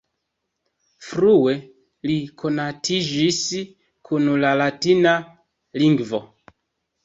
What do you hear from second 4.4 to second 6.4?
la latina lingvo.